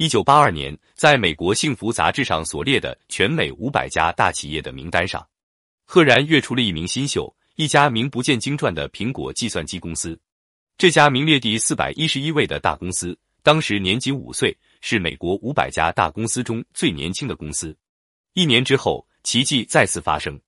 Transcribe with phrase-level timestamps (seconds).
[0.00, 5.28] 一九八二年，在美国《幸福》杂志上所列的全美五百家大企业的名单上，
[5.84, 10.18] 赫然跃出了一名新秀，一家名不见经传的苹果计算机公司。
[10.78, 17.76] 这家名列第四百一十一位的大公司，当时年仅五岁，是美国五百家大公司中最年轻的公司。
[18.32, 20.40] 一年之后，奇迹再次发生。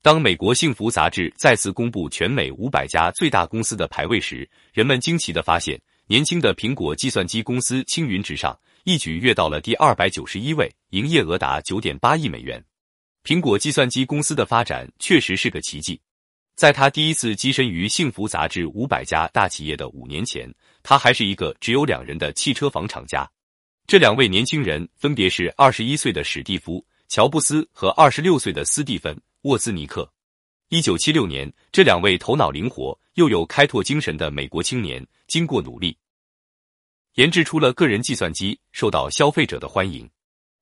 [0.00, 5.80] 当美国《幸福》杂志再次公布全美五百家最大公司的排位时，人们惊奇的发现，
[6.12, 8.54] 年轻的苹果计算机公司青云直上。
[8.84, 12.62] 一举跃到了第二百九十一位，营业额达九点八亿美元。
[13.24, 15.98] 苹果计算机公司的发展确实是个奇迹。
[16.54, 23.26] 在他第一次跻身于《幸福》杂志五百家大企业的五年前，他还是一个只有两人的汽车房厂家。
[23.86, 30.06] 这两位年轻人分别是二十一岁的史蒂夫·乔布斯和二十六岁的斯蒂芬·沃兹尼克。
[30.68, 35.96] 一九七六年，这两位头脑灵活又有开拓精神的美国青年，经过努力。
[37.14, 40.08] 研制出了个人计算机，受到消费者的欢迎。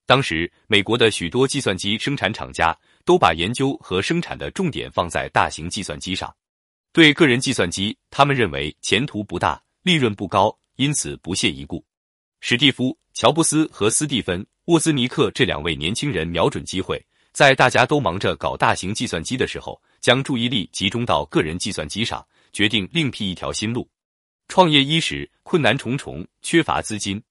[0.05, 6.35] 当时，美国的许多计算机生产厂家都把研究和生产的重点放在大型计算机上。
[6.93, 11.85] 对个人计算机，他们认为前途不大，利润不高，因此不屑一顾。
[12.41, 17.01] 史蒂夫·乔布斯和斯蒂芬·沃兹尼克这两位年轻人瞄准机会，
[17.33, 23.89] 在大家都忙着搞大型计算机的时候，将注意力集中到个人计算机上，决定另辟一条新路。
[24.51, 27.23] 创业伊始，困难重重，缺乏资金。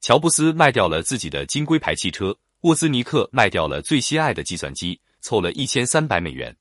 [0.00, 6.56] 乔布斯卖掉了自己的金龟牌汽车，沃兹尼克卖掉了最心爱的计算机，凑了一千三百美元。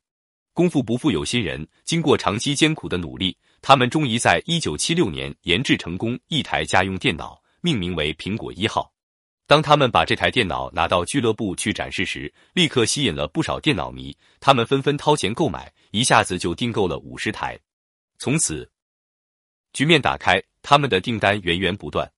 [0.51, 8.91] 功夫不负有心人，经过长期艰苦的努力，他们终于在一九七六年研制成功一台家用电脑，命名为苹果一号。
[9.45, 17.59] 当他们把这台电脑拿到俱乐部去展示时，立刻吸引了不少电脑迷，他们纷纷掏钱购买，一下子就订购了五十台。
[18.17, 18.67] 从此。
[19.73, 22.09] 局面打开，他们的订单源源不断。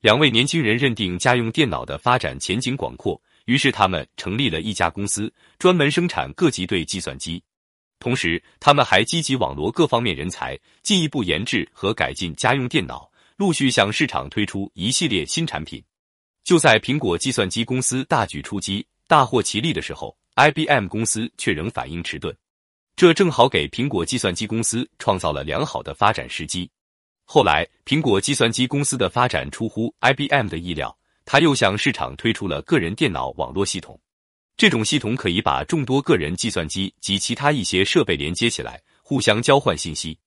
[0.00, 7.42] 两位年轻人认定家用电脑的发展前景广阔，于是他们成立了一家公司，专门生产各级对计算机。
[7.98, 15.82] 同时，他们还积极网罗各方面人才，进一步研制和改进家用电脑，陆续向市场推出一系列新产品。
[16.42, 22.34] 就在苹果计算机公司大举出击、大获其利的时候，IBM 公司却仍反应迟钝，
[22.96, 26.70] 这正好给苹果计算机公司创造了良好的发展时机。
[27.32, 33.96] 后来，苹果计算机公司的发展出乎 IBM 的意料，他又向市场推出了个人电脑网络系统。
[34.56, 40.18] 这种系统可以把众多个人计算机及其他一些设备连接起来，互相交换信息。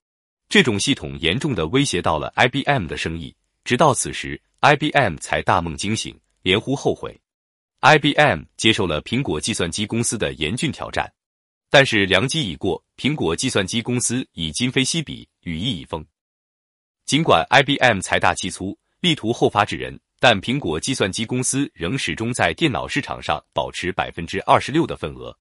[0.48, 3.36] 这种系统严重的威胁到了 IBM 的生意。
[3.66, 7.20] 直到此时，IBM 才大梦惊醒，连呼后悔。
[7.82, 11.12] IBM 接受了苹果计算机公司的严峻挑战，
[11.70, 16.02] 但是良机已过，苹果计算机公司已今非昔比，羽翼已丰。
[17.06, 25.38] 尽管 IBM 财大气粗，力图后发制人，但苹果计算机公司仍始终在电脑市场上保持百分之二十六的份额。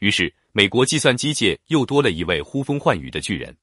[0.00, 3.56] 于是，美国计算机界又多了一位呼风唤雨的巨人。